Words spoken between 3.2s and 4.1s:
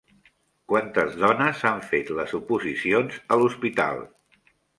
a l'hospital?